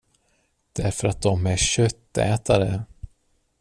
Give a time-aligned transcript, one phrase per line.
[0.73, 2.83] Därför att de är köttätare.